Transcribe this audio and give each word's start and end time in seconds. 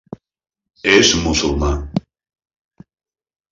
És 0.93 1.11
musulmà. 1.27 1.71